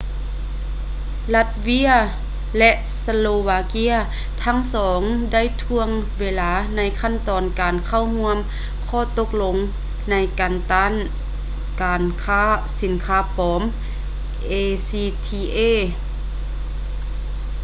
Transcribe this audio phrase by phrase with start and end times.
[1.35, 1.89] ລັດເວຍ
[2.57, 2.71] ແລະ
[3.03, 3.93] ສະໂລວາເກຍ
[4.43, 5.01] ທັງສອງ
[5.33, 5.89] ໄດ້ຖ່ວງ
[6.19, 8.37] ເວລາໃນຂັ້ນຕອນການເຂົ້າຮ່ວມ
[8.89, 9.57] ຂໍ້ຕົກລົງ
[10.11, 10.93] ໃນການຕ້ານ
[11.81, 12.45] ການຄ້າ
[12.81, 13.61] ສິນຄ້າປອມ
[14.51, 15.73] acta